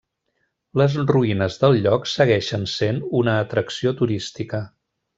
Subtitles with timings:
[0.81, 4.67] Les ruïnes del lloc segueixen sent una atracció turística.